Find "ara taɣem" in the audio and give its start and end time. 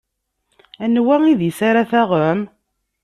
1.69-2.41